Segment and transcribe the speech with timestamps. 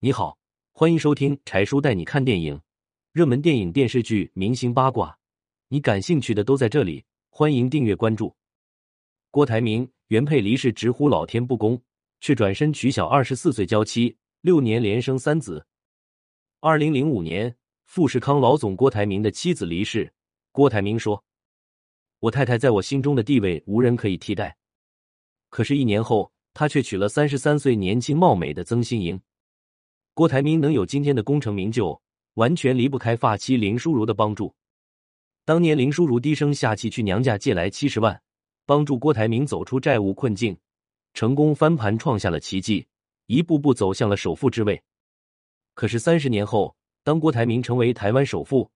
[0.00, 0.38] 你好，
[0.70, 2.60] 欢迎收听柴叔带你看电影，
[3.10, 5.18] 热门电影、电视剧、明星八卦，
[5.66, 7.04] 你感兴趣的都在这里。
[7.30, 8.32] 欢迎订阅关注。
[9.32, 11.82] 郭台铭原配离世，直呼老天不公，
[12.20, 15.66] 却转身娶小二十四岁娇妻，六年连生三子。
[16.60, 20.12] 二零零五年，富士康老总郭台铭的妻子离世，
[20.52, 21.24] 郭台铭说
[22.20, 24.56] ：“我太太在我心中的地位无人可以替代。”
[25.50, 26.30] 可是，一年后。
[26.54, 29.20] 他却娶了三十三岁年轻貌美的曾馨莹。
[30.18, 32.02] 郭台铭能有今天的功成名就，
[32.34, 34.52] 完全离不开发妻林淑如的帮助。
[35.44, 38.20] 当年林淑如低声下气去娘家借来七十万，
[38.66, 40.58] 帮助郭台铭走出债务困境，
[41.14, 42.88] 成功翻盘，创下了奇迹，
[43.26, 44.82] 一步步走向了首富之位。
[45.74, 48.68] 可是三十年后，当郭台铭成为台湾首富，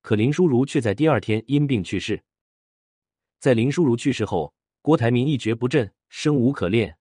[0.00, 2.22] 可林淑如却在第二天因病去世。
[3.40, 6.96] 在林淑如去世后，郭台铭一蹶不振，生无可恋。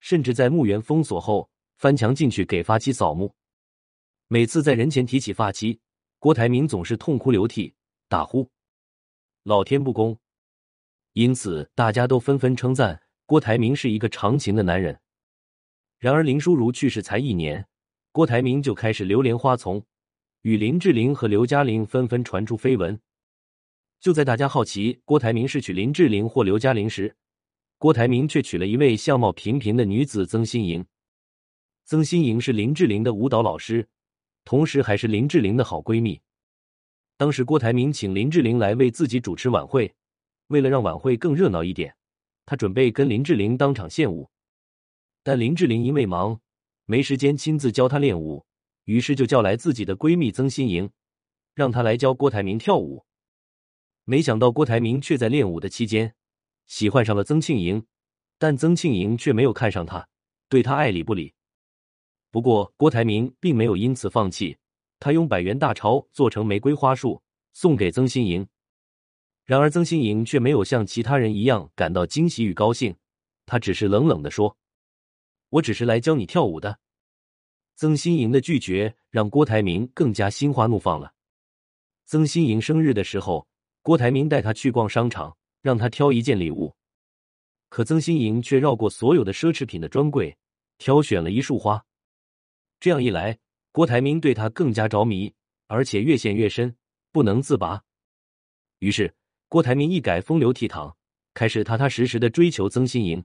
[0.00, 3.34] 甚至在墓园封锁后，翻墙进去给发妻扫墓。
[4.28, 5.78] 每次在人前提起发妻，
[6.18, 7.74] 郭台铭总是痛哭流涕，
[8.08, 8.50] 大呼
[9.44, 10.18] “老天不公”。
[11.12, 15.00] 因此，大家都纷纷称赞郭台铭是一个长情的男人。
[15.98, 17.66] 然而，林淑如去世才一年，
[18.12, 19.84] 郭台铭就开始流连花丛，
[20.42, 22.98] 与林志玲和刘嘉玲纷纷传出绯闻。
[24.00, 27.16] 就在大家好奇郭台铭是娶林志玲或刘嘉玲时，
[27.78, 30.84] 郭台铭却娶了一位相貌平平的女子曾心莹。
[31.86, 33.86] 曾心莹是林志玲的舞蹈老师，
[34.44, 36.20] 同时还是林志玲的好闺蜜。
[37.16, 39.94] 当时郭台铭请林志玲来为自己主持晚会，
[40.48, 41.94] 为了让晚会更热闹一点，
[42.44, 44.28] 他准备跟林志玲当场献舞。
[45.22, 46.40] 但林志玲因为忙，
[46.86, 48.44] 没时间亲自教她练舞，
[48.86, 50.90] 于是就叫来自己的闺蜜曾心莹，
[51.54, 53.06] 让她来教郭台铭跳舞。
[54.02, 56.16] 没想到郭台铭却在练舞的期间。
[56.66, 57.86] 喜欢上了曾庆莹，
[58.38, 60.08] 但曾庆莹却没有看上他，
[60.48, 61.35] 对他爱理不理。
[62.36, 64.58] 不过郭台铭并没有因此放弃，
[65.00, 67.22] 他用百元大钞做成玫瑰花束
[67.54, 68.46] 送给曾心莹。
[69.46, 72.94] 然而曾心莹却没有像其他人一样感到惊喜与高兴，
[73.46, 74.54] 他只是冷冷的说
[75.48, 76.78] ：“我只是来教你跳舞的。”
[77.74, 81.14] 曾心莹的拒绝让郭台铭更加心花怒放了。
[82.04, 83.48] 曾心莹生日的时候，
[83.80, 85.34] 郭台铭带她去逛商场。
[85.62, 86.76] 让她挑一件礼物，
[87.70, 90.36] 可曾心莹却绕过所有的奢侈品的专柜，
[90.76, 91.82] 挑选了一束花。
[92.78, 93.38] 这样一来，
[93.72, 95.34] 郭台铭对他更加着迷，
[95.66, 96.76] 而且越陷越深，
[97.12, 97.82] 不能自拔。
[98.78, 99.14] 于是，
[99.48, 100.94] 郭台铭一改风流倜傥，
[101.34, 103.24] 开始踏踏实实的追求曾心莹。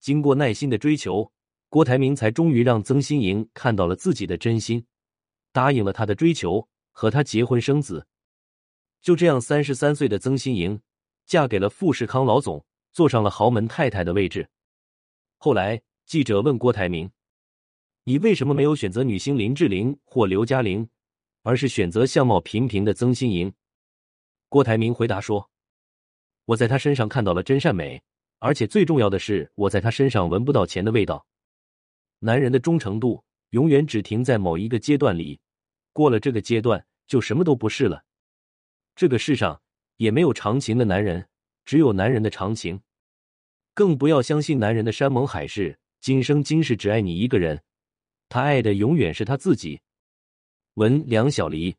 [0.00, 1.32] 经过耐心的追求，
[1.68, 4.86] 郭台铭才终于让曾心莹看到了自己的真心，
[5.52, 8.06] 答应了他的追求，和他结婚生子。
[9.00, 10.80] 就这样，三十三岁的曾心莹。
[11.26, 14.48] 嫁给了富士康老总，坐上了豪门太太的位置。
[15.38, 17.10] 后来，记者问郭台铭
[18.08, 20.88] ：“你为什么没有选择女星林志玲或刘嘉玲，
[21.42, 23.52] 而是选择相貌平平的曾心莹？”
[24.48, 25.50] 郭台铭回答说
[26.46, 28.00] ：“我在她身上看到了真善美，
[28.38, 31.26] 而且最重要的是，我在她身上闻不到钱的味道。
[32.20, 35.40] 男人的忠诚度永远只停在某一个阶段里，
[35.92, 38.04] 过了这个阶段，就什么都不是了。
[38.94, 39.60] 这个世上。”
[39.98, 41.26] 也没有长情的男人，
[41.64, 42.82] 只有男人的长情。
[43.72, 47.62] 更不要相信男人的山盟海誓，今生今世只爱你一个人，
[48.28, 49.80] 他爱的永远是他自己。
[50.74, 51.74] 文梁小黎。